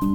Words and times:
Herkese 0.00 0.14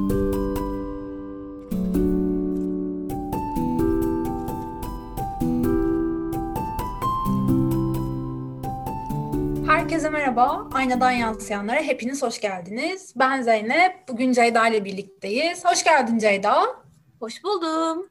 merhaba. 10.09 10.67
Aynadan 10.73 11.11
yansıyanlara 11.11 11.81
hepiniz 11.81 12.21
hoş 12.23 12.41
geldiniz. 12.41 13.13
Ben 13.15 13.41
Zeynep. 13.41 14.07
Bugün 14.07 14.31
Ceyda 14.31 14.67
ile 14.67 14.85
birlikteyiz. 14.85 15.65
Hoş 15.65 15.83
geldin 15.83 16.17
Ceyda. 16.17 16.65
Hoş 17.19 17.43
buldum. 17.43 18.09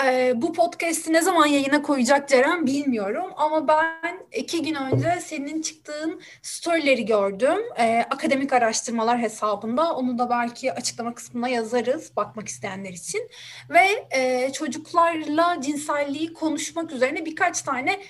Ee, 0.00 0.32
bu 0.36 0.52
podcast'i 0.52 1.12
ne 1.12 1.22
zaman 1.22 1.46
yayına 1.46 1.82
koyacak 1.82 2.28
Ceren 2.28 2.66
bilmiyorum 2.66 3.30
ama 3.36 3.68
ben 3.68 4.26
iki 4.32 4.62
gün 4.62 4.74
önce 4.74 5.20
senin 5.20 5.62
çıktığın 5.62 6.20
storyleri 6.42 7.04
gördüm. 7.04 7.58
Ee, 7.78 8.04
akademik 8.10 8.52
araştırmalar 8.52 9.18
hesabında. 9.18 9.94
Onu 9.94 10.18
da 10.18 10.30
belki 10.30 10.72
açıklama 10.72 11.14
kısmına 11.14 11.48
yazarız 11.48 12.16
bakmak 12.16 12.48
isteyenler 12.48 12.90
için. 12.90 13.28
Ve 13.70 14.06
e, 14.10 14.52
çocuklarla 14.52 15.60
cinselliği 15.60 16.32
konuşmak 16.32 16.92
üzerine 16.92 17.24
birkaç 17.24 17.62
tane 17.62 18.00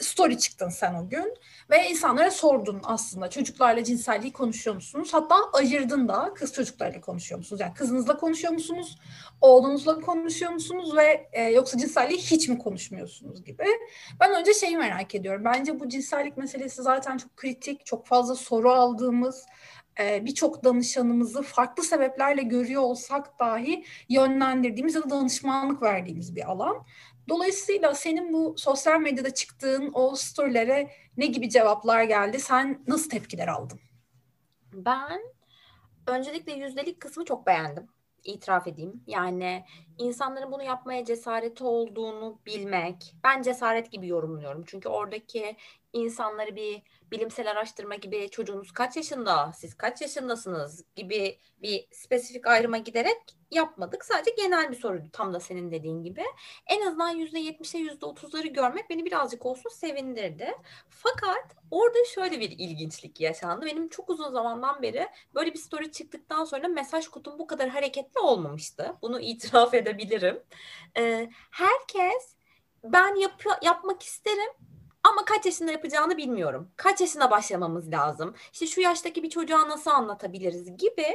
story 0.00 0.38
çıktın 0.38 0.68
sen 0.68 0.94
o 0.94 1.08
gün 1.08 1.34
ve 1.70 1.88
insanlara 1.88 2.30
sordun 2.30 2.80
aslında 2.84 3.30
çocuklarla 3.30 3.84
cinselliği 3.84 4.32
konuşuyor 4.32 4.76
musunuz? 4.76 5.08
Hatta 5.12 5.36
ayırdın 5.52 6.08
da 6.08 6.34
kız 6.34 6.52
çocuklarla 6.52 7.00
konuşuyor 7.00 7.38
musunuz? 7.38 7.60
Yani 7.60 7.74
kızınızla 7.74 8.16
konuşuyor 8.16 8.52
musunuz? 8.52 8.98
Oğlunuzla 9.40 10.00
konuşuyor 10.00 10.52
musunuz? 10.52 10.96
Ve 10.96 11.28
e, 11.32 11.42
yoksa 11.42 11.78
cinselliği 11.78 12.18
hiç 12.18 12.48
mi 12.48 12.58
konuşmuyorsunuz 12.58 13.44
gibi. 13.44 13.64
Ben 14.20 14.40
önce 14.40 14.54
şeyi 14.54 14.76
merak 14.76 15.14
ediyorum. 15.14 15.44
Bence 15.44 15.80
bu 15.80 15.88
cinsellik 15.88 16.36
meselesi 16.36 16.82
zaten 16.82 17.16
çok 17.16 17.36
kritik, 17.36 17.86
çok 17.86 18.06
fazla 18.06 18.34
soru 18.34 18.70
aldığımız, 18.70 19.46
e, 20.00 20.24
birçok 20.26 20.64
danışanımızı 20.64 21.42
farklı 21.42 21.82
sebeplerle 21.82 22.42
görüyor 22.42 22.82
olsak 22.82 23.38
dahi 23.38 23.84
yönlendirdiğimiz 24.08 24.94
ya 24.94 25.02
da 25.02 25.10
danışmanlık 25.10 25.82
verdiğimiz 25.82 26.36
bir 26.36 26.50
alan. 26.50 26.76
Dolayısıyla 27.30 27.94
senin 27.94 28.32
bu 28.32 28.54
sosyal 28.58 29.00
medyada 29.00 29.34
çıktığın 29.34 29.90
o 29.94 30.16
storylere 30.16 30.90
ne 31.16 31.26
gibi 31.26 31.50
cevaplar 31.50 32.02
geldi? 32.02 32.40
Sen 32.40 32.84
nasıl 32.86 33.10
tepkiler 33.10 33.48
aldın? 33.48 33.80
Ben 34.72 35.20
öncelikle 36.06 36.52
yüzdelik 36.52 37.00
kısmı 37.00 37.24
çok 37.24 37.46
beğendim. 37.46 37.86
İtiraf 38.24 38.66
edeyim. 38.66 39.04
Yani 39.06 39.64
insanların 40.00 40.52
bunu 40.52 40.62
yapmaya 40.62 41.04
cesareti 41.04 41.64
olduğunu 41.64 42.38
bilmek. 42.46 43.14
Ben 43.24 43.42
cesaret 43.42 43.92
gibi 43.92 44.08
yorumluyorum. 44.08 44.64
Çünkü 44.66 44.88
oradaki 44.88 45.56
insanları 45.92 46.56
bir 46.56 46.82
bilimsel 47.10 47.50
araştırma 47.50 47.94
gibi 47.94 48.28
çocuğunuz 48.30 48.72
kaç 48.72 48.96
yaşında, 48.96 49.52
siz 49.56 49.74
kaç 49.74 50.00
yaşındasınız 50.00 50.84
gibi 50.96 51.38
bir 51.62 51.86
spesifik 51.92 52.46
ayrıma 52.46 52.78
giderek 52.78 53.36
yapmadık. 53.50 54.04
Sadece 54.04 54.30
genel 54.30 54.70
bir 54.70 54.76
soruydu 54.76 55.08
tam 55.12 55.34
da 55.34 55.40
senin 55.40 55.70
dediğin 55.70 56.02
gibi. 56.02 56.22
En 56.66 56.86
azından 56.86 57.18
%70'e 57.18 57.80
%30'ları 57.80 58.46
görmek 58.46 58.90
beni 58.90 59.04
birazcık 59.04 59.46
olsun 59.46 59.70
sevindirdi. 59.70 60.52
Fakat 60.88 61.56
orada 61.70 61.98
şöyle 62.14 62.40
bir 62.40 62.50
ilginçlik 62.50 63.20
yaşandı. 63.20 63.66
Benim 63.66 63.88
çok 63.88 64.10
uzun 64.10 64.30
zamandan 64.32 64.82
beri 64.82 65.06
böyle 65.34 65.52
bir 65.54 65.58
story 65.58 65.92
çıktıktan 65.92 66.44
sonra 66.44 66.68
mesaj 66.68 67.08
kutum 67.08 67.38
bu 67.38 67.46
kadar 67.46 67.68
hareketli 67.68 68.20
olmamıştı. 68.20 68.96
Bunu 69.02 69.20
itiraf 69.20 69.74
edebilirim. 69.74 69.89
Ee, 70.96 71.30
herkes 71.50 72.36
ben 72.84 73.14
yap 73.14 73.42
yapmak 73.62 74.02
isterim 74.02 74.50
ama 75.02 75.24
kaç 75.24 75.46
yaşında 75.46 75.72
yapacağını 75.72 76.16
bilmiyorum. 76.16 76.70
Kaç 76.76 77.00
yaşına 77.00 77.30
başlamamız 77.30 77.90
lazım? 77.92 78.34
İşte 78.52 78.66
şu 78.66 78.80
yaştaki 78.80 79.22
bir 79.22 79.30
çocuğa 79.30 79.68
nasıl 79.68 79.90
anlatabiliriz 79.90 80.76
gibi 80.76 81.06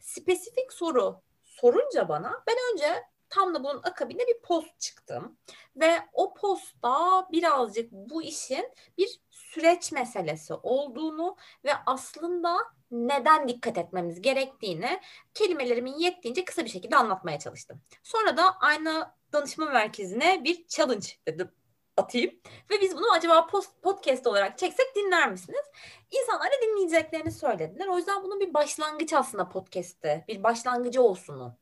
spesifik 0.00 0.72
soru 0.72 1.20
sorunca 1.44 2.08
bana 2.08 2.42
ben 2.46 2.56
önce 2.72 3.04
tam 3.30 3.54
da 3.54 3.64
bunun 3.64 3.82
akabinde 3.82 4.26
bir 4.26 4.38
post 4.42 4.80
çıktım. 4.80 5.38
Ve 5.76 5.98
o 6.12 6.34
postta 6.34 7.28
birazcık 7.32 7.92
bu 7.92 8.22
işin 8.22 8.72
bir 8.98 9.20
süreç 9.50 9.92
meselesi 9.92 10.54
olduğunu 10.54 11.36
ve 11.64 11.72
aslında 11.86 12.56
neden 12.90 13.48
dikkat 13.48 13.78
etmemiz 13.78 14.22
gerektiğini 14.22 15.00
kelimelerimin 15.34 15.98
yettiğince 15.98 16.44
kısa 16.44 16.64
bir 16.64 16.70
şekilde 16.70 16.96
anlatmaya 16.96 17.38
çalıştım. 17.38 17.80
Sonra 18.02 18.36
da 18.36 18.58
aynı 18.60 19.10
danışma 19.32 19.66
merkezine 19.66 20.44
bir 20.44 20.66
challenge 20.66 21.06
dedim 21.28 21.50
atayım. 21.96 22.30
Ve 22.70 22.80
biz 22.80 22.96
bunu 22.96 23.12
acaba 23.12 23.46
post, 23.46 23.82
podcast 23.82 24.26
olarak 24.26 24.58
çeksek 24.58 24.96
dinler 24.96 25.30
misiniz? 25.30 25.64
İnsanlar 26.10 26.46
da 26.46 26.56
dinleyeceklerini 26.62 27.32
söylediler. 27.32 27.86
O 27.86 27.96
yüzden 27.96 28.22
bunun 28.22 28.40
bir 28.40 28.54
başlangıç 28.54 29.12
aslında 29.12 29.48
podcast'te. 29.48 30.24
Bir 30.28 30.42
başlangıcı 30.42 31.02
olsunu 31.02 31.56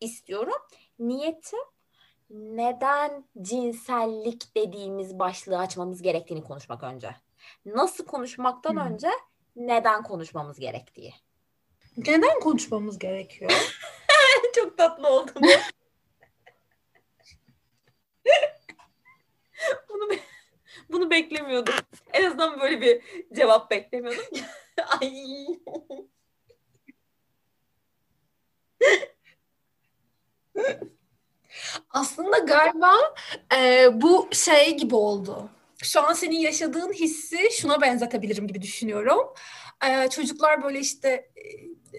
istiyorum. 0.00 0.62
Niyetim 0.98 1.58
neden 2.30 3.24
cinsellik 3.42 4.56
dediğimiz 4.56 5.18
başlığı 5.18 5.58
açmamız 5.58 6.02
gerektiğini 6.02 6.44
konuşmak 6.44 6.82
önce. 6.82 7.16
Nasıl 7.64 8.06
konuşmaktan 8.06 8.72
hmm. 8.72 8.92
önce 8.92 9.08
neden 9.56 10.02
konuşmamız 10.02 10.60
gerektiği. 10.60 11.14
Neden 11.96 12.40
konuşmamız 12.40 12.98
gerekiyor? 12.98 13.50
Çok 14.54 14.78
tatlı 14.78 15.08
oldu 15.08 15.32
bu. 15.36 15.48
bunu 19.88 20.10
be- 20.10 20.20
bunu 20.88 21.10
beklemiyordum. 21.10 21.74
En 22.12 22.24
azından 22.24 22.60
böyle 22.60 22.80
bir 22.80 23.02
cevap 23.32 23.70
beklemiyordum. 23.70 24.24
Ay. 25.00 25.46
Aslında 31.90 32.38
galiba 32.38 32.92
e, 33.56 33.88
bu 34.02 34.28
şey 34.32 34.76
gibi 34.76 34.94
oldu. 34.94 35.50
Şu 35.82 36.02
an 36.02 36.12
senin 36.12 36.36
yaşadığın 36.38 36.92
hissi 36.92 37.38
şuna 37.52 37.80
benzetebilirim 37.80 38.46
gibi 38.46 38.62
düşünüyorum. 38.62 39.34
E, 39.88 40.08
çocuklar 40.08 40.62
böyle 40.62 40.80
işte 40.80 41.30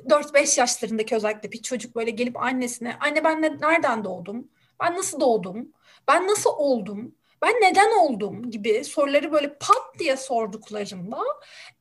4-5 0.09 0.59
yaşlarındaki 0.59 1.15
özellikle 1.15 1.51
bir 1.51 1.61
çocuk 1.61 1.95
böyle 1.95 2.11
gelip 2.11 2.37
annesine 2.37 2.97
anne 2.99 3.23
ben 3.23 3.41
ne, 3.41 3.59
nereden 3.61 4.03
doğdum? 4.03 4.49
Ben 4.81 4.95
nasıl 4.97 5.19
doğdum? 5.19 5.73
Ben 6.07 6.27
nasıl 6.27 6.49
oldum? 6.49 7.15
ben 7.41 7.53
neden 7.61 7.99
oldum 7.99 8.51
gibi 8.51 8.83
soruları 8.83 9.31
böyle 9.31 9.57
pat 9.57 9.99
diye 9.99 10.17
sorduklarında 10.17 11.17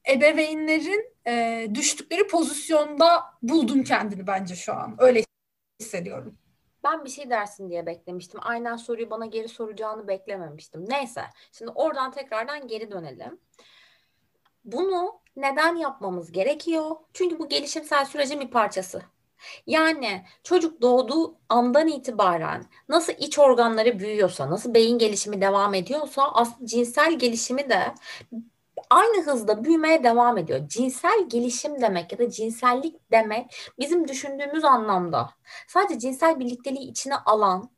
ebeveynlerin 0.08 1.14
e, 1.26 1.66
düştükleri 1.74 2.26
pozisyonda 2.26 3.24
buldun 3.42 3.82
kendini 3.82 4.26
bence 4.26 4.56
şu 4.56 4.72
an. 4.74 4.96
Öyle 4.98 5.24
hissediyorum. 5.80 6.39
Ben 6.84 7.04
bir 7.04 7.10
şey 7.10 7.30
dersin 7.30 7.70
diye 7.70 7.86
beklemiştim. 7.86 8.40
Aynen 8.42 8.76
soruyu 8.76 9.10
bana 9.10 9.26
geri 9.26 9.48
soracağını 9.48 10.08
beklememiştim. 10.08 10.84
Neyse. 10.88 11.24
Şimdi 11.52 11.70
oradan 11.74 12.10
tekrardan 12.10 12.68
geri 12.68 12.90
dönelim. 12.90 13.40
Bunu 14.64 15.20
neden 15.36 15.76
yapmamız 15.76 16.32
gerekiyor? 16.32 16.96
Çünkü 17.12 17.38
bu 17.38 17.48
gelişimsel 17.48 18.04
sürecin 18.04 18.40
bir 18.40 18.50
parçası. 18.50 19.02
Yani 19.66 20.24
çocuk 20.42 20.82
doğduğu 20.82 21.38
andan 21.48 21.88
itibaren 21.88 22.64
nasıl 22.88 23.12
iç 23.12 23.38
organları 23.38 23.98
büyüyorsa, 23.98 24.50
nasıl 24.50 24.74
beyin 24.74 24.98
gelişimi 24.98 25.40
devam 25.40 25.74
ediyorsa 25.74 26.32
aslında 26.32 26.66
cinsel 26.66 27.18
gelişimi 27.18 27.68
de 27.70 27.94
aynı 28.90 29.22
hızda 29.22 29.64
büyümeye 29.64 30.04
devam 30.04 30.38
ediyor. 30.38 30.68
Cinsel 30.68 31.28
gelişim 31.28 31.82
demek 31.82 32.12
ya 32.12 32.18
da 32.18 32.30
cinsellik 32.30 33.10
demek 33.10 33.70
bizim 33.78 34.08
düşündüğümüz 34.08 34.64
anlamda 34.64 35.30
sadece 35.68 35.98
cinsel 35.98 36.40
birlikteliği 36.40 36.90
içine 36.90 37.16
alan 37.16 37.70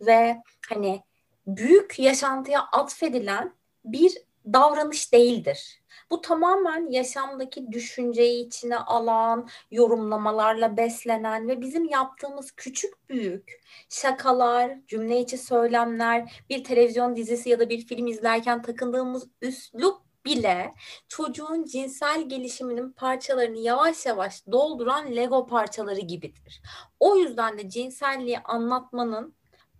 ve 0.00 0.42
hani 0.68 1.02
büyük 1.46 1.98
yaşantıya 1.98 2.60
atfedilen 2.72 3.54
bir 3.84 4.18
davranış 4.46 5.12
değildir. 5.12 5.82
Bu 6.10 6.20
tamamen 6.20 6.90
yaşamdaki 6.90 7.72
düşünceyi 7.72 8.46
içine 8.46 8.76
alan, 8.76 9.48
yorumlamalarla 9.70 10.76
beslenen 10.76 11.48
ve 11.48 11.60
bizim 11.60 11.84
yaptığımız 11.84 12.52
küçük 12.52 13.08
büyük 13.08 13.60
şakalar, 13.88 14.78
cümle 14.86 15.20
içi 15.20 15.38
söylemler, 15.38 16.44
bir 16.50 16.64
televizyon 16.64 17.16
dizisi 17.16 17.48
ya 17.48 17.58
da 17.58 17.68
bir 17.68 17.86
film 17.86 18.06
izlerken 18.06 18.62
takındığımız 18.62 19.28
üslup 19.42 20.01
bile 20.24 20.74
çocuğun 21.08 21.64
cinsel 21.64 22.28
gelişiminin 22.28 22.92
parçalarını 22.92 23.58
yavaş 23.58 24.06
yavaş 24.06 24.46
dolduran 24.52 25.16
Lego 25.16 25.46
parçaları 25.46 26.00
gibidir. 26.00 26.62
O 27.00 27.16
yüzden 27.16 27.58
de 27.58 27.68
cinselliği 27.68 28.38
anlatmanın 28.38 29.34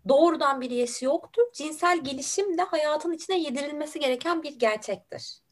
doğrudan 0.08 0.60
bir 0.60 0.70
yesi 0.70 1.04
yoktur. 1.04 1.42
Cinsel 1.54 2.04
gelişim 2.04 2.58
de 2.58 2.62
hayatın 2.62 3.12
içine 3.12 3.38
yedirilmesi 3.38 4.00
gereken 4.00 4.42
bir 4.42 4.58
gerçektir. 4.58 5.42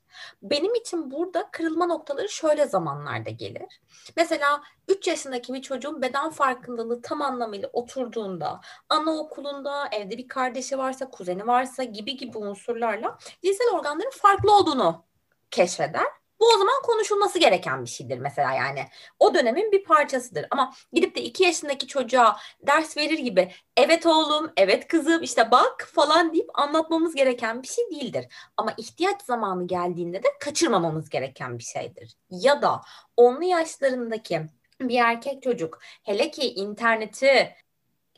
Benim 0.43 0.75
için 0.75 1.11
burada 1.11 1.49
kırılma 1.53 1.87
noktaları 1.87 2.29
şöyle 2.29 2.67
zamanlarda 2.67 3.31
gelir. 3.31 3.81
Mesela 4.17 4.63
3 4.89 5.09
yaşındaki 5.09 5.55
bir 5.55 5.63
çocuğun 5.63 6.03
beden 6.03 6.31
farkındalığı 6.31 7.03
tam 7.03 7.23
anlamıyla 7.23 7.71
oturduğunda, 7.73 8.61
anaokulunda, 8.89 9.89
evde 9.93 10.19
bir 10.19 10.29
kardeşi 10.29 10.79
varsa, 10.79 11.11
kuzeni 11.11 11.47
varsa 11.47 11.85
gibi 11.85 12.17
gibi 12.17 12.39
unsurlarla 12.39 13.19
cinsel 13.45 13.69
organların 13.73 14.11
farklı 14.11 14.57
olduğunu 14.57 15.05
keşfeder 15.51 16.20
Bu 16.41 16.47
o 16.49 16.59
zaman 16.59 16.83
konuşulması 16.83 17.39
gereken 17.39 17.85
bir 17.85 17.91
şeydir 17.91 18.19
mesela 18.19 18.53
yani. 18.53 18.85
O 19.19 19.35
dönemin 19.35 19.73
bir 19.73 19.85
parçasıdır. 19.85 20.47
Ama 20.51 20.73
gidip 20.93 21.17
de 21.17 21.23
iki 21.23 21.45
yaşındaki 21.45 21.87
çocuğa 21.87 22.37
ders 22.67 22.97
verir 22.97 23.19
gibi 23.19 23.53
evet 23.77 24.07
oğlum, 24.07 24.53
evet 24.57 24.89
kızım 24.89 25.23
işte 25.23 25.51
bak 25.51 25.91
falan 25.95 26.33
deyip 26.33 26.59
anlatmamız 26.59 27.15
gereken 27.15 27.63
bir 27.63 27.69
şey 27.69 27.91
değildir. 27.91 28.27
Ama 28.57 28.75
ihtiyaç 28.77 29.23
zamanı 29.23 29.67
geldiğinde 29.67 30.23
de 30.23 30.29
kaçırmamamız 30.41 31.09
gereken 31.11 31.59
bir 31.59 31.65
şeydir. 31.65 32.17
Ya 32.31 32.63
da 32.63 32.81
onlu 33.17 33.45
yaşlarındaki 33.45 34.41
bir 34.81 34.99
erkek 35.01 35.43
çocuk 35.43 35.79
hele 36.03 36.31
ki 36.31 36.55
interneti 36.55 37.55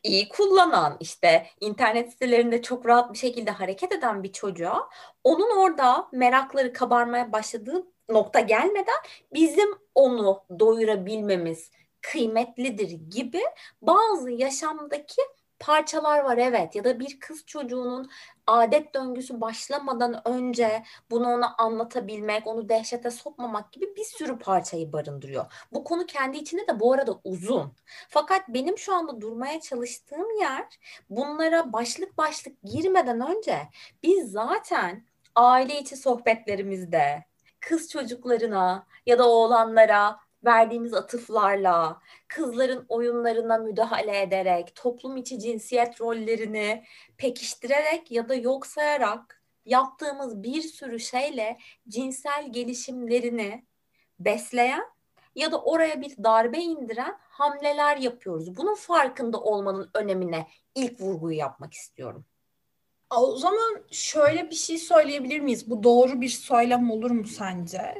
iyi 0.02 0.28
kullanan 0.28 0.96
işte 1.00 1.46
internet 1.60 2.12
sitelerinde 2.12 2.62
çok 2.62 2.86
rahat 2.86 3.12
bir 3.12 3.18
şekilde 3.18 3.50
hareket 3.50 3.92
eden 3.92 4.22
bir 4.22 4.32
çocuğa 4.32 4.88
onun 5.24 5.56
orada 5.56 6.08
merakları 6.12 6.72
kabarmaya 6.72 7.32
başladığı 7.32 7.86
nokta 8.12 8.40
gelmeden 8.40 8.96
bizim 9.34 9.68
onu 9.94 10.44
doyurabilmemiz 10.58 11.70
kıymetlidir 12.00 12.90
gibi 12.90 13.40
bazı 13.82 14.30
yaşamdaki 14.30 15.22
parçalar 15.62 16.18
var 16.18 16.38
evet 16.38 16.74
ya 16.74 16.84
da 16.84 17.00
bir 17.00 17.20
kız 17.20 17.46
çocuğunun 17.46 18.10
adet 18.46 18.94
döngüsü 18.94 19.40
başlamadan 19.40 20.28
önce 20.28 20.82
bunu 21.10 21.28
ona 21.28 21.54
anlatabilmek, 21.56 22.46
onu 22.46 22.68
dehşete 22.68 23.10
sokmamak 23.10 23.72
gibi 23.72 23.96
bir 23.96 24.04
sürü 24.04 24.38
parçayı 24.38 24.92
barındırıyor. 24.92 25.52
Bu 25.72 25.84
konu 25.84 26.06
kendi 26.06 26.38
içinde 26.38 26.68
de 26.68 26.80
bu 26.80 26.92
arada 26.92 27.20
uzun. 27.24 27.72
Fakat 28.08 28.48
benim 28.48 28.78
şu 28.78 28.94
anda 28.94 29.20
durmaya 29.20 29.60
çalıştığım 29.60 30.40
yer 30.40 30.66
bunlara 31.10 31.72
başlık 31.72 32.18
başlık 32.18 32.62
girmeden 32.62 33.20
önce 33.36 33.58
biz 34.02 34.30
zaten 34.32 35.06
aile 35.34 35.80
içi 35.80 35.96
sohbetlerimizde 35.96 37.24
kız 37.62 37.90
çocuklarına 37.90 38.86
ya 39.06 39.18
da 39.18 39.28
oğlanlara 39.28 40.20
verdiğimiz 40.44 40.94
atıflarla, 40.94 42.00
kızların 42.28 42.84
oyunlarına 42.88 43.58
müdahale 43.58 44.22
ederek, 44.22 44.72
toplum 44.74 45.16
içi 45.16 45.38
cinsiyet 45.38 46.00
rollerini 46.00 46.84
pekiştirerek 47.18 48.10
ya 48.10 48.28
da 48.28 48.34
yok 48.34 48.66
sayarak 48.66 49.42
yaptığımız 49.64 50.42
bir 50.42 50.62
sürü 50.62 51.00
şeyle 51.00 51.58
cinsel 51.88 52.52
gelişimlerini 52.52 53.64
besleyen 54.18 54.84
ya 55.34 55.52
da 55.52 55.62
oraya 55.62 56.00
bir 56.00 56.24
darbe 56.24 56.58
indiren 56.58 57.18
hamleler 57.20 57.96
yapıyoruz. 57.96 58.56
Bunun 58.56 58.74
farkında 58.74 59.40
olmanın 59.40 59.90
önemine 59.94 60.46
ilk 60.74 61.00
vurguyu 61.00 61.36
yapmak 61.36 61.74
istiyorum. 61.74 62.24
O 63.16 63.36
zaman 63.36 63.84
şöyle 63.90 64.50
bir 64.50 64.54
şey 64.54 64.78
söyleyebilir 64.78 65.40
miyiz? 65.40 65.70
Bu 65.70 65.82
doğru 65.82 66.20
bir 66.20 66.28
söylem 66.28 66.90
olur 66.90 67.10
mu 67.10 67.26
sence? 67.26 67.94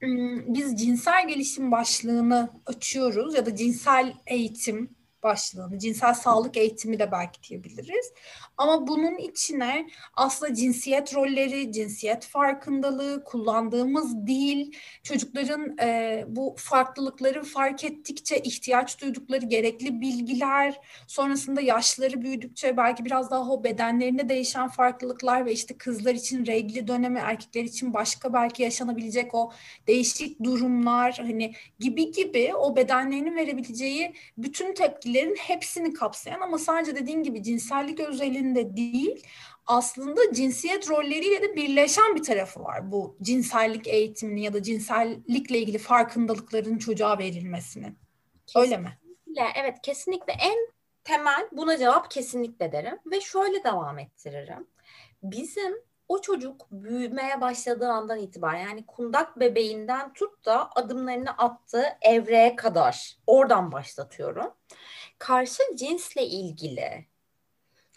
Hmm, 0.00 0.54
biz 0.54 0.76
cinsel 0.76 1.28
gelişim 1.28 1.70
başlığını 1.72 2.50
açıyoruz 2.66 3.34
ya 3.34 3.46
da 3.46 3.56
cinsel 3.56 4.14
eğitim 4.26 4.96
başlığını, 5.24 5.78
cinsel 5.78 6.14
sağlık 6.14 6.56
eğitimi 6.56 6.98
de 6.98 7.12
belki 7.12 7.42
diyebiliriz. 7.42 8.12
Ama 8.56 8.86
bunun 8.86 9.18
içine 9.18 9.86
aslında 10.14 10.54
cinsiyet 10.54 11.14
rolleri, 11.14 11.72
cinsiyet 11.72 12.26
farkındalığı, 12.26 13.24
kullandığımız 13.24 14.26
dil, 14.26 14.72
çocukların 15.02 15.78
e, 15.78 16.24
bu 16.28 16.54
farklılıkları 16.58 17.42
fark 17.42 17.84
ettikçe 17.84 18.38
ihtiyaç 18.38 19.00
duydukları 19.00 19.46
gerekli 19.46 20.00
bilgiler, 20.00 20.80
sonrasında 21.06 21.60
yaşları 21.60 22.22
büyüdükçe 22.22 22.76
belki 22.76 23.04
biraz 23.04 23.30
daha 23.30 23.50
o 23.50 23.64
bedenlerinde 23.64 24.28
değişen 24.28 24.68
farklılıklar 24.68 25.46
ve 25.46 25.52
işte 25.52 25.76
kızlar 25.78 26.14
için 26.14 26.46
regli 26.46 26.88
dönemi, 26.88 27.18
erkekler 27.18 27.62
için 27.62 27.94
başka 27.94 28.32
belki 28.32 28.62
yaşanabilecek 28.62 29.34
o 29.34 29.52
değişik 29.86 30.42
durumlar 30.44 31.14
hani 31.16 31.54
gibi 31.78 32.12
gibi 32.12 32.54
o 32.54 32.76
bedenlerinin 32.76 33.36
verebileceği 33.36 34.14
bütün 34.38 34.74
tepkilerin 35.14 35.36
hepsini 35.36 35.92
kapsayan 35.92 36.40
ama 36.40 36.58
sadece 36.58 36.96
dediğin 36.96 37.22
gibi 37.22 37.42
cinsellik 37.42 38.00
özelinde 38.00 38.76
değil 38.76 39.26
aslında 39.66 40.20
cinsiyet 40.32 40.90
rolleriyle 40.90 41.42
de 41.42 41.56
birleşen 41.56 42.16
bir 42.16 42.22
tarafı 42.22 42.60
var 42.60 42.92
bu 42.92 43.16
cinsellik 43.22 43.86
eğitimini 43.86 44.42
ya 44.42 44.52
da 44.52 44.62
cinsellikle 44.62 45.58
ilgili 45.58 45.78
farkındalıkların 45.78 46.78
çocuğa 46.78 47.18
verilmesinin. 47.18 47.98
Kesinlikle, 48.46 48.60
Öyle 48.60 48.76
mi? 48.76 48.98
Evet 49.56 49.76
kesinlikle 49.82 50.32
en 50.32 50.58
temel 51.04 51.48
buna 51.52 51.78
cevap 51.78 52.10
kesinlikle 52.10 52.72
derim 52.72 52.98
ve 53.06 53.20
şöyle 53.20 53.64
devam 53.64 53.98
ettiririm. 53.98 54.66
Bizim 55.22 55.74
o 56.08 56.20
çocuk 56.20 56.66
büyümeye 56.70 57.40
başladığı 57.40 57.88
andan 57.88 58.18
itibaren 58.18 58.68
yani 58.68 58.86
kundak 58.86 59.40
bebeğinden 59.40 60.12
tut 60.12 60.46
da 60.46 60.70
adımlarını 60.74 61.30
attığı 61.30 61.86
evreye 62.02 62.56
kadar 62.56 63.16
oradan 63.26 63.72
başlatıyorum. 63.72 64.54
Karşı 65.24 65.62
cinsle 65.74 66.26
ilgili 66.26 67.06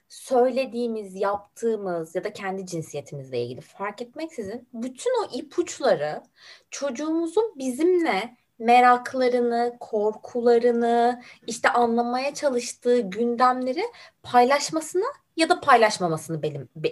söylediğimiz, 0.09 1.15
yaptığımız 1.15 2.15
ya 2.15 2.23
da 2.23 2.33
kendi 2.33 2.65
cinsiyetimizle 2.65 3.43
ilgili 3.43 3.61
fark 3.61 4.01
etmeksizin 4.01 4.69
bütün 4.73 5.23
o 5.23 5.37
ipuçları 5.37 6.23
çocuğumuzun 6.71 7.53
bizimle 7.57 8.37
meraklarını, 8.59 9.77
korkularını, 9.79 11.21
işte 11.47 11.69
anlamaya 11.69 12.33
çalıştığı 12.33 12.99
gündemleri 12.99 13.83
paylaşmasını 14.23 15.05
ya 15.37 15.49
da 15.49 15.61
paylaşmamasını 15.61 16.37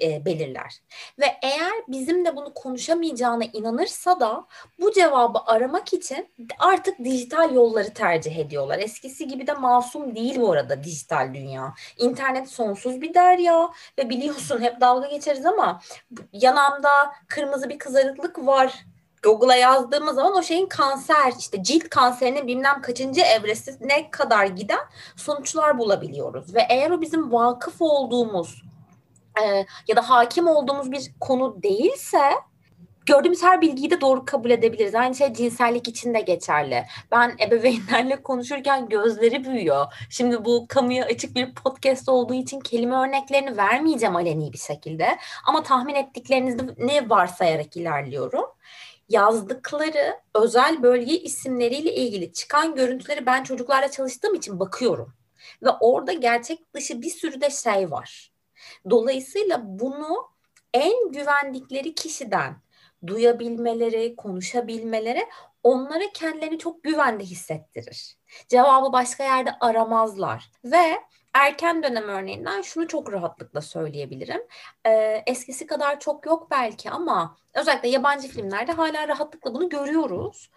e, 0.01 0.25
belirler. 0.25 0.81
Ve 1.19 1.25
eğer 1.41 1.73
bizim 1.88 2.25
de 2.25 2.35
bunu 2.35 2.53
konuşamayacağına 2.53 3.44
inanırsa 3.44 4.19
da 4.19 4.45
bu 4.79 4.91
cevabı 4.91 5.39
aramak 5.45 5.94
için 5.94 6.29
artık 6.59 7.00
dijital 7.00 7.53
yolları 7.53 7.94
tercih 7.94 8.38
ediyorlar. 8.38 8.79
Eskisi 8.79 9.27
gibi 9.27 9.47
de 9.47 9.53
masum 9.53 10.15
değil 10.15 10.39
bu 10.39 10.51
arada 10.51 10.83
dijital 10.83 11.33
dünya. 11.33 11.73
İnternet 11.97 12.50
sonsuz 12.50 13.01
bir 13.01 13.13
derya 13.13 13.69
ve 14.00 14.09
biliyorsun 14.09 14.62
hep 14.62 14.81
dalga 14.81 15.07
geçeriz 15.07 15.45
ama 15.45 15.81
yanamda 16.33 16.89
kırmızı 17.27 17.69
bir 17.69 17.79
kızarıklık 17.79 18.45
var 18.45 18.85
Google'a 19.25 19.56
yazdığımız 19.56 20.16
zaman 20.16 20.36
o 20.36 20.44
şeyin 20.44 20.66
kanser 20.66 21.33
işte 21.39 21.63
cilt 21.63 21.89
kanserinin 21.89 22.48
bilmem 22.48 22.81
kaçıncı 22.81 23.22
evresi 23.22 23.77
ne 23.81 24.12
kadar 24.12 24.45
giden 24.45 24.80
sonuçlar 25.16 25.77
bulabiliyoruz. 25.77 26.56
Ve 26.56 26.68
eğer 26.69 26.92
o 26.92 27.01
bizim 27.01 27.31
vakıf 27.31 27.75
olduğumuz 27.80 28.63
e, 29.44 29.66
ya 29.88 29.95
da 29.95 30.10
hakim 30.10 30.48
olduğumuz 30.48 30.92
bir 30.92 31.12
konu 31.19 31.63
değilse 31.63 32.31
gördüğümüz 33.06 33.44
her 33.44 33.62
bilgiyi 33.62 33.92
de 33.92 34.01
doğru 34.01 34.25
kabul 34.25 34.50
edebiliriz. 34.50 34.95
Aynı 34.95 35.16
şey 35.16 35.33
cinsellik 35.33 35.88
için 35.88 36.13
de 36.13 36.22
geçerli. 36.22 36.86
Ben 37.12 37.36
ebeveynlerle 37.48 38.24
konuşurken 38.24 38.89
gözleri 38.89 39.45
büyüyor. 39.45 39.86
Şimdi 40.10 40.45
bu 40.45 40.66
kamuya 40.69 41.05
açık 41.05 41.36
bir 41.36 41.53
podcast 41.53 42.10
olduğu 42.10 42.34
için 42.34 42.60
kelime 42.60 42.96
örneklerini 42.96 43.58
vermeyeceğim 43.58 44.15
aleni 44.15 44.53
bir 44.53 44.58
şekilde. 44.58 45.17
Ama 45.46 45.63
tahmin 45.63 45.96
ettiklerinizi 45.96 46.58
ne 46.77 47.10
varsayarak 47.10 47.77
ilerliyorum 47.77 48.46
yazdıkları 49.09 50.19
özel 50.35 50.83
bölge 50.83 51.19
isimleriyle 51.19 51.95
ilgili 51.95 52.33
çıkan 52.33 52.75
görüntüleri 52.75 53.25
ben 53.25 53.43
çocuklarla 53.43 53.91
çalıştığım 53.91 54.35
için 54.35 54.59
bakıyorum. 54.59 55.13
Ve 55.63 55.69
orada 55.79 56.13
gerçek 56.13 56.74
dışı 56.74 57.01
bir 57.01 57.09
sürü 57.09 57.41
de 57.41 57.50
şey 57.50 57.91
var. 57.91 58.31
Dolayısıyla 58.89 59.62
bunu 59.63 60.29
en 60.74 61.12
güvendikleri 61.12 61.95
kişiden 61.95 62.55
duyabilmeleri, 63.07 64.15
konuşabilmeleri 64.15 65.25
onlara 65.63 66.03
kendilerini 66.13 66.59
çok 66.59 66.83
güvende 66.83 67.24
hissettirir. 67.24 68.17
Cevabı 68.47 68.93
başka 68.93 69.24
yerde 69.24 69.51
aramazlar 69.59 70.51
ve 70.63 71.01
erken 71.36 71.84
dönem 71.84 72.10
örneğinden 72.10 72.62
şunu 72.62 72.88
çok 72.88 73.13
rahatlıkla 73.13 73.62
söyleyebilirim. 73.62 74.42
Ee, 74.86 75.24
eskisi 75.27 75.68
kadar 75.68 76.00
çok 76.00 76.25
yok 76.25 76.51
belki 76.51 76.89
ama 76.89 77.38
özellikle 77.54 77.89
yabancı 77.89 78.27
filmlerde 78.27 78.72
hala 78.72 79.08
rahatlıkla 79.08 79.54
bunu 79.54 79.70
görüyoruz 79.70 80.50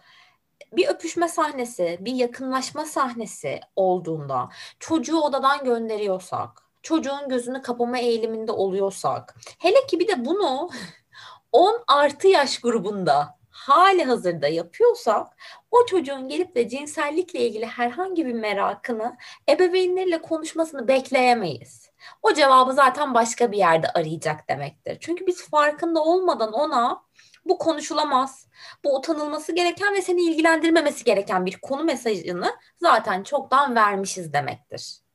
bir 0.73 0.87
öpüşme 0.87 1.27
sahnesi, 1.27 1.97
bir 2.01 2.13
yakınlaşma 2.13 2.85
sahnesi 2.85 3.59
olduğunda 3.75 4.49
çocuğu 4.79 5.21
odadan 5.21 5.63
gönderiyorsak, 5.63 6.49
çocuğun 6.81 7.29
gözünü 7.29 7.61
kapama 7.61 7.97
eğiliminde 7.97 8.51
oluyorsak, 8.51 9.35
hele 9.59 9.85
ki 9.87 9.99
bir 9.99 10.07
de 10.07 10.25
bunu 10.25 10.69
10 11.51 11.83
artı 11.87 12.27
yaş 12.27 12.59
grubunda 12.59 13.38
hali 13.59 14.03
hazırda 14.03 14.47
yapıyorsak 14.47 15.27
o 15.71 15.85
çocuğun 15.85 16.29
gelip 16.29 16.55
de 16.55 16.69
cinsellikle 16.69 17.39
ilgili 17.39 17.65
herhangi 17.65 18.25
bir 18.25 18.33
merakını 18.33 19.17
ebeveynleriyle 19.49 20.21
konuşmasını 20.21 20.87
bekleyemeyiz. 20.87 21.89
O 22.21 22.33
cevabı 22.33 22.73
zaten 22.73 23.13
başka 23.13 23.51
bir 23.51 23.57
yerde 23.57 23.89
arayacak 23.89 24.49
demektir. 24.49 24.97
Çünkü 24.99 25.27
biz 25.27 25.49
farkında 25.49 26.03
olmadan 26.03 26.53
ona 26.53 27.03
bu 27.45 27.57
konuşulamaz, 27.57 28.47
bu 28.83 28.95
utanılması 28.95 29.55
gereken 29.55 29.93
ve 29.93 30.01
seni 30.01 30.21
ilgilendirmemesi 30.21 31.03
gereken 31.03 31.45
bir 31.45 31.57
konu 31.57 31.83
mesajını 31.83 32.55
zaten 32.81 33.23
çoktan 33.23 33.75
vermişiz 33.75 34.33
demektir. 34.33 35.08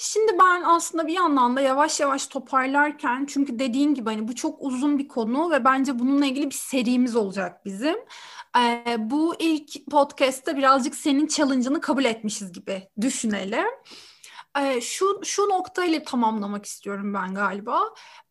Şimdi 0.00 0.32
ben 0.38 0.62
aslında 0.62 1.06
bir 1.06 1.12
yandan 1.12 1.56
da 1.56 1.60
yavaş 1.60 2.00
yavaş 2.00 2.26
toparlarken 2.26 3.26
çünkü 3.26 3.58
dediğin 3.58 3.94
gibi 3.94 4.10
hani 4.10 4.28
bu 4.28 4.34
çok 4.34 4.62
uzun 4.62 4.98
bir 4.98 5.08
konu 5.08 5.50
ve 5.50 5.64
bence 5.64 5.98
bununla 5.98 6.26
ilgili 6.26 6.46
bir 6.46 6.54
serimiz 6.54 7.16
olacak 7.16 7.64
bizim. 7.64 7.96
Ee, 8.58 8.96
bu 8.98 9.34
ilk 9.38 9.90
podcast'ta 9.90 10.56
birazcık 10.56 10.94
senin 10.94 11.26
challenge'ını 11.26 11.80
kabul 11.80 12.04
etmişiz 12.04 12.52
gibi 12.52 12.88
düşünelim. 13.00 13.66
Ee, 14.60 14.80
şu 14.80 15.20
şu 15.24 15.42
noktayla 15.48 16.02
tamamlamak 16.02 16.66
istiyorum 16.66 17.14
ben 17.14 17.34
galiba. 17.34 17.80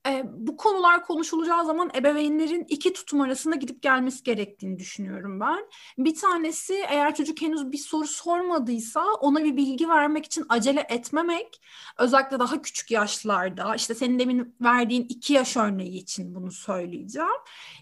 Ee, 0.08 0.24
bu 0.34 0.58
konular 0.58 1.06
konuşulacağı 1.06 1.66
zaman 1.66 1.92
ebeveynlerin 1.96 2.66
iki 2.70 2.94
tutum 2.94 3.22
arasında 3.22 3.56
gidip 3.56 3.82
gelmesi 3.82 4.24
gerektiğini 4.24 4.80
düşünüyorum 4.80 5.40
ben. 5.40 5.70
Bir 5.98 6.16
tanesi 6.16 6.74
eğer 6.74 7.16
çocuk 7.16 7.42
henüz 7.42 7.72
bir 7.72 7.78
soru 7.78 8.08
sormadıysa 8.08 9.04
ona 9.14 9.44
bir 9.44 9.58
bilgi 9.58 9.90
vermek 9.90 10.26
için 10.26 10.46
acele 10.50 10.86
etmemek. 10.90 11.62
Özellikle 11.98 12.40
daha 12.40 12.62
küçük 12.62 12.92
yaşlarda 12.92 13.76
işte 13.76 13.96
senin 13.96 14.20
demin 14.20 14.56
verdiğin 14.62 15.06
iki 15.10 15.34
yaş 15.34 15.58
örneği 15.58 15.98
için 15.98 16.36
bunu 16.36 16.52
söyleyeceğim. 16.52 17.30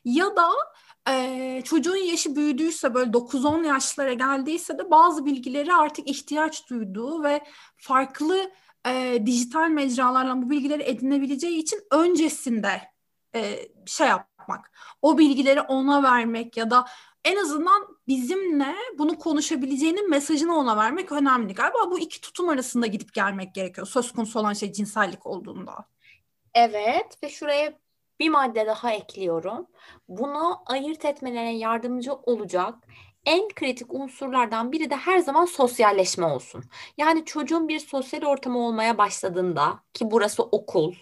Ya 0.05 0.35
da 0.35 0.49
ee, 1.09 1.61
çocuğun 1.65 1.95
yaşı 1.95 2.35
büyüdüyse 2.35 2.93
böyle 2.93 3.11
9-10 3.11 3.67
yaşlara 3.67 4.13
geldiyse 4.13 4.77
de 4.77 4.91
bazı 4.91 5.25
bilgileri 5.25 5.73
artık 5.73 6.09
ihtiyaç 6.09 6.69
duyduğu 6.69 7.23
ve 7.23 7.43
farklı 7.77 8.51
e, 8.87 9.23
dijital 9.25 9.69
mecralarla 9.69 10.41
bu 10.41 10.49
bilgileri 10.49 10.83
edinebileceği 10.83 11.57
için 11.57 11.81
öncesinde 11.91 12.81
e, 13.35 13.59
şey 13.85 14.07
yapmak, 14.07 14.71
o 15.01 15.17
bilgileri 15.17 15.61
ona 15.61 16.03
vermek 16.03 16.57
ya 16.57 16.71
da 16.71 16.85
en 17.25 17.35
azından 17.35 17.97
bizimle 18.07 18.75
bunu 18.97 19.19
konuşabileceğinin 19.19 20.09
mesajını 20.09 20.57
ona 20.57 20.77
vermek 20.77 21.11
önemli. 21.11 21.53
Galiba 21.53 21.91
bu 21.91 21.99
iki 21.99 22.21
tutum 22.21 22.49
arasında 22.49 22.87
gidip 22.87 23.13
gelmek 23.13 23.55
gerekiyor. 23.55 23.87
Söz 23.87 24.11
konusu 24.11 24.39
olan 24.39 24.53
şey 24.53 24.73
cinsellik 24.73 25.25
olduğunda. 25.25 25.85
Evet 26.53 27.23
ve 27.23 27.29
şuraya 27.29 27.73
bir 28.19 28.29
madde 28.29 28.67
daha 28.67 28.91
ekliyorum. 28.91 29.67
Bunu 30.07 30.63
ayırt 30.65 31.05
etmelerine 31.05 31.57
yardımcı 31.57 32.13
olacak 32.13 32.75
en 33.25 33.47
kritik 33.47 33.93
unsurlardan 33.93 34.71
biri 34.71 34.89
de 34.89 34.95
her 34.95 35.19
zaman 35.19 35.45
sosyalleşme 35.45 36.25
olsun. 36.25 36.63
Yani 36.97 37.25
çocuğun 37.25 37.67
bir 37.67 37.79
sosyal 37.79 38.21
ortamı 38.21 38.59
olmaya 38.59 38.97
başladığında 38.97 39.79
ki 39.93 40.11
burası 40.11 40.43
okul, 40.43 40.93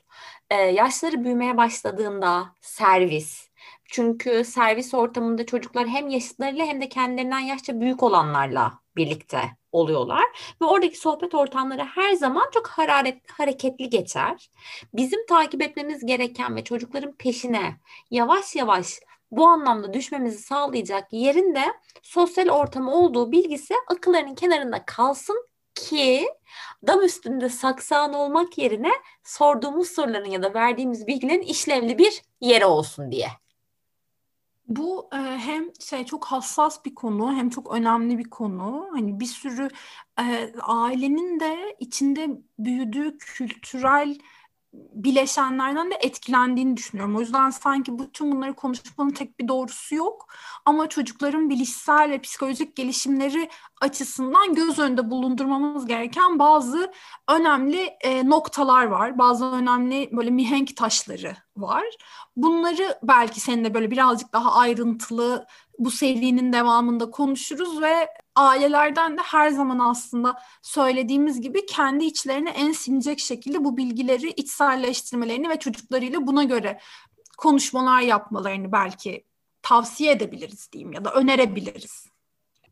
e, 0.50 0.56
yaşları 0.56 1.24
büyümeye 1.24 1.58
başladığında 1.58 2.56
servis. 2.62 3.50
Çünkü 3.86 4.44
servis 4.44 4.94
ortamında 4.94 5.46
çocuklar 5.46 5.88
hem 5.88 6.10
yaşlarıyla 6.10 6.66
hem 6.66 6.82
de 6.82 6.90
kendilerinden 6.90 7.40
yaşça 7.40 7.82
büyük 7.82 8.04
olanlarla 8.04 8.80
birlikte 8.96 9.42
oluyorlar 9.72 10.24
ve 10.62 10.66
oradaki 10.66 10.98
sohbet 10.98 11.36
ortamları 11.36 11.84
her 11.84 12.14
zaman 12.14 12.50
çok 12.54 12.68
hararet, 12.68 13.32
hareketli 13.32 13.90
geçer. 13.90 14.50
Bizim 14.94 15.26
takip 15.26 15.62
etmemiz 15.62 16.06
gereken 16.06 16.56
ve 16.56 16.64
çocukların 16.64 17.14
peşine 17.14 17.76
yavaş 18.12 18.56
yavaş 18.56 19.00
bu 19.38 19.48
anlamda 19.48 19.94
düşmemizi 19.94 20.38
sağlayacak 20.38 21.08
yerin 21.14 21.56
de 21.56 21.64
sosyal 22.02 22.50
ortamı 22.50 22.92
olduğu 22.96 23.32
bilgisi 23.32 23.74
akıllarının 23.88 24.36
kenarında 24.36 24.86
kalsın 24.86 25.48
ki 25.76 26.28
dam 26.88 27.02
üstünde 27.02 27.50
saksan 27.50 28.14
olmak 28.14 28.58
yerine 28.58 28.92
sorduğumuz 29.24 29.88
soruların 29.88 30.30
ya 30.30 30.44
da 30.44 30.54
verdiğimiz 30.54 31.08
bilgilerin 31.08 31.42
işlevli 31.42 31.98
bir 31.98 32.22
yeri 32.42 32.66
olsun 32.66 33.12
diye. 33.12 33.28
Bu 34.68 35.10
e, 35.14 35.18
hem 35.18 35.76
şey 35.80 36.06
çok 36.06 36.26
hassas 36.26 36.86
bir 36.86 36.96
konu 36.96 37.34
hem 37.34 37.50
çok 37.50 37.74
önemli 37.76 38.18
bir 38.18 38.30
konu. 38.30 38.90
Hani 38.92 39.20
bir 39.20 39.26
sürü 39.26 39.70
e, 40.20 40.54
ailenin 40.62 41.40
de 41.40 41.76
içinde 41.80 42.30
büyüdüğü 42.60 43.18
kültürel 43.18 44.18
bileşenlerden 44.74 45.92
de 45.92 45.96
etkilendiğini 46.02 46.78
düşünüyorum. 46.78 47.16
O 47.16 47.20
yüzden 47.20 47.50
sanki 47.50 48.00
bütün 48.00 48.32
bunları 48.32 48.54
konuşmanın 48.54 49.12
tek 49.12 49.40
bir 49.40 49.48
doğrusu 49.48 49.96
yok. 49.96 50.28
Ama 50.66 50.90
çocukların 50.90 51.50
bilişsel 51.50 52.10
ve 52.10 52.22
psikolojik 52.22 52.76
gelişimleri 52.76 53.50
açısından 53.82 54.54
göz 54.54 54.80
önünde 54.80 55.10
bulundurmamız 55.10 55.86
gereken 55.86 56.40
bazı 56.40 56.92
önemli 57.30 57.82
e, 58.02 58.30
noktalar 58.30 58.86
var. 58.86 59.18
Bazı 59.18 59.46
önemli 59.46 60.10
böyle 60.12 60.30
mihenk 60.30 60.78
taşları 60.78 61.36
var. 61.58 61.84
Bunları 62.36 63.00
belki 63.04 63.40
seninle 63.40 63.74
böyle 63.74 63.92
birazcık 63.92 64.34
daha 64.34 64.54
ayrıntılı 64.54 65.46
bu 65.80 65.92
serinin 65.92 66.54
devamında 66.54 67.12
konuşuruz 67.12 67.82
ve 67.82 68.08
ailelerden 68.36 69.18
de 69.18 69.22
her 69.22 69.50
zaman 69.50 69.80
aslında 69.80 70.40
söylediğimiz 70.62 71.42
gibi 71.42 71.66
kendi 71.66 72.06
içlerine 72.06 72.50
en 72.50 72.72
sinecek 72.72 73.20
şekilde 73.20 73.64
bu 73.64 73.78
bilgileri 73.78 74.30
içselleştirmelerini 74.30 75.50
ve 75.50 75.60
çocuklarıyla 75.60 76.28
buna 76.28 76.44
göre 76.44 76.80
konuşmalar 77.38 78.02
yapmalarını 78.02 78.72
belki 78.72 79.26
tavsiye 79.62 80.12
edebiliriz 80.12 80.72
diyeyim 80.72 80.94
ya 80.94 81.06
da 81.06 81.14
önerebiliriz. 81.14 82.08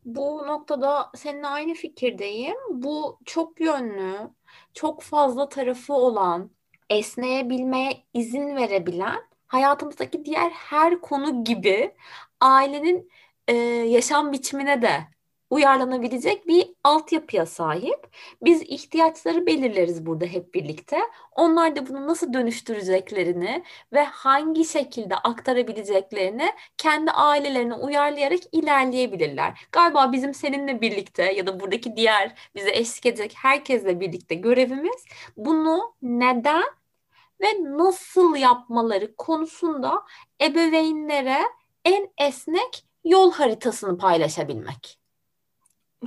Bu 0.04 0.46
noktada 0.46 1.10
seninle 1.14 1.46
aynı 1.46 1.74
fikirdeyim. 1.74 2.56
Bu 2.70 3.18
çok 3.24 3.60
yönlü, 3.60 4.30
çok 4.74 5.02
fazla 5.02 5.48
tarafı 5.48 5.92
olan, 5.92 6.50
esneyebilmeye 6.90 8.04
izin 8.14 8.56
verebilen, 8.56 9.22
hayatımızdaki 9.46 10.24
diğer 10.24 10.50
her 10.50 11.00
konu 11.00 11.44
gibi 11.44 11.94
ailenin 12.40 13.10
e, 13.48 13.54
yaşam 13.56 14.32
biçimine 14.32 14.82
de 14.82 15.11
uyarlanabilecek 15.52 16.46
bir 16.48 16.68
altyapıya 16.84 17.46
sahip. 17.46 18.06
Biz 18.42 18.62
ihtiyaçları 18.62 19.46
belirleriz 19.46 20.06
burada 20.06 20.24
hep 20.24 20.54
birlikte. 20.54 20.98
Onlar 21.32 21.76
da 21.76 21.86
bunu 21.88 22.06
nasıl 22.06 22.32
dönüştüreceklerini 22.32 23.64
ve 23.92 24.04
hangi 24.04 24.64
şekilde 24.64 25.16
aktarabileceklerini 25.16 26.52
kendi 26.78 27.10
ailelerine 27.10 27.74
uyarlayarak 27.74 28.40
ilerleyebilirler. 28.52 29.66
Galiba 29.72 30.12
bizim 30.12 30.34
seninle 30.34 30.80
birlikte 30.80 31.32
ya 31.32 31.46
da 31.46 31.60
buradaki 31.60 31.96
diğer 31.96 32.34
bize 32.54 32.70
eşlik 32.70 33.06
edecek 33.06 33.34
herkesle 33.36 34.00
birlikte 34.00 34.34
görevimiz 34.34 35.04
bunu 35.36 35.94
neden 36.02 36.64
ve 37.40 37.46
nasıl 37.62 38.36
yapmaları 38.36 39.16
konusunda 39.16 40.02
ebeveynlere 40.42 41.38
en 41.84 42.08
esnek 42.18 42.84
yol 43.04 43.32
haritasını 43.32 43.98
paylaşabilmek. 43.98 45.01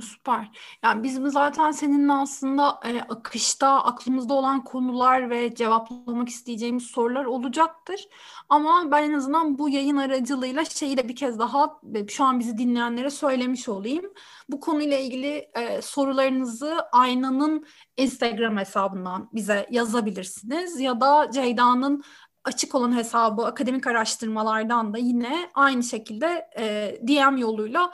Süper. 0.00 0.50
Yani 0.82 1.02
bizim 1.02 1.30
zaten 1.30 1.70
seninle 1.70 2.12
aslında 2.12 2.80
e, 2.84 3.00
akışta 3.00 3.84
aklımızda 3.84 4.34
olan 4.34 4.64
konular 4.64 5.30
ve 5.30 5.54
cevaplamak 5.54 6.28
isteyeceğimiz 6.28 6.82
sorular 6.82 7.24
olacaktır. 7.24 8.08
Ama 8.48 8.90
ben 8.90 9.02
en 9.02 9.12
azından 9.12 9.58
bu 9.58 9.68
yayın 9.68 9.96
aracılığıyla 9.96 10.64
şeyi 10.64 10.96
de 10.96 11.08
bir 11.08 11.16
kez 11.16 11.38
daha 11.38 11.80
e, 11.94 12.08
şu 12.08 12.24
an 12.24 12.40
bizi 12.40 12.58
dinleyenlere 12.58 13.10
söylemiş 13.10 13.68
olayım. 13.68 14.04
Bu 14.48 14.60
konuyla 14.60 14.98
ilgili 14.98 15.48
e, 15.54 15.82
sorularınızı 15.82 16.76
Aynanın 16.92 17.66
Instagram 17.96 18.56
hesabından 18.56 19.30
bize 19.32 19.66
yazabilirsiniz 19.70 20.80
ya 20.80 21.00
da 21.00 21.30
Ceyda'nın 21.30 22.02
açık 22.44 22.74
olan 22.74 22.96
hesabı 22.96 23.46
akademik 23.46 23.86
araştırmalardan 23.86 24.94
da 24.94 24.98
yine 24.98 25.50
aynı 25.54 25.82
şekilde 25.82 26.48
e, 26.58 26.96
DM 27.08 27.36
yoluyla 27.36 27.92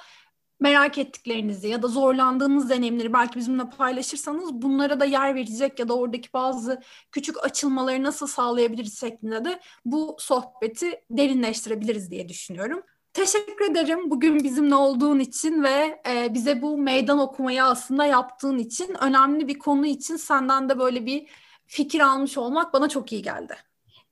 merak 0.62 0.98
ettiklerinizi 0.98 1.68
ya 1.68 1.82
da 1.82 1.88
zorlandığınız 1.88 2.70
deneyimleri 2.70 3.12
belki 3.12 3.38
bizimle 3.38 3.70
paylaşırsanız 3.70 4.52
bunlara 4.52 5.00
da 5.00 5.04
yer 5.04 5.34
verecek 5.34 5.78
ya 5.78 5.88
da 5.88 5.96
oradaki 5.96 6.32
bazı 6.32 6.82
küçük 7.12 7.44
açılmaları 7.44 8.02
nasıl 8.02 8.26
sağlayabiliriz 8.26 9.00
şeklinde 9.00 9.44
de 9.44 9.60
bu 9.84 10.16
sohbeti 10.18 11.00
derinleştirebiliriz 11.10 12.10
diye 12.10 12.28
düşünüyorum. 12.28 12.82
Teşekkür 13.12 13.70
ederim 13.70 14.10
bugün 14.10 14.44
bizimle 14.44 14.74
olduğun 14.74 15.18
için 15.18 15.62
ve 15.62 16.02
e, 16.08 16.34
bize 16.34 16.62
bu 16.62 16.78
meydan 16.78 17.18
okumayı 17.18 17.64
aslında 17.64 18.04
yaptığın 18.04 18.58
için 18.58 18.96
önemli 19.00 19.48
bir 19.48 19.58
konu 19.58 19.86
için 19.86 20.16
senden 20.16 20.68
de 20.68 20.78
böyle 20.78 21.06
bir 21.06 21.28
fikir 21.66 22.00
almış 22.00 22.38
olmak 22.38 22.72
bana 22.72 22.88
çok 22.88 23.12
iyi 23.12 23.22
geldi. 23.22 23.56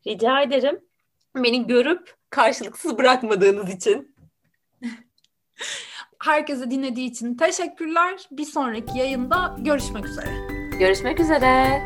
Rica 0.07 0.43
ederim. 0.43 0.81
Beni 1.37 1.67
görüp 1.67 2.15
karşılıksız 2.31 2.99
bırakmadığınız 2.99 3.71
için. 3.71 4.17
Herkese 6.25 6.71
dinlediği 6.71 7.11
için 7.11 7.35
teşekkürler. 7.35 8.29
Bir 8.31 8.45
sonraki 8.45 8.99
yayında 8.99 9.57
görüşmek 9.59 10.07
üzere. 10.07 10.31
Görüşmek 10.79 11.21
üzere. 11.21 11.83